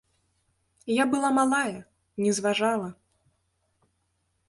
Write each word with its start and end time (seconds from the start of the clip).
Я 1.01 1.05
была 1.11 1.29
малая, 1.39 1.79
не 2.25 2.31
зважала. 2.41 2.89